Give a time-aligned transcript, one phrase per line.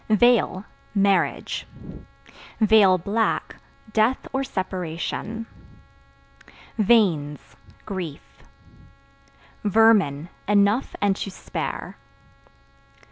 [0.09, 1.67] Veil Marriage;
[3.05, 3.57] (black)
[3.93, 5.45] death or separation.
[6.79, 8.41] Veins Grief.
[9.63, 11.99] Vermin Enough and to spare.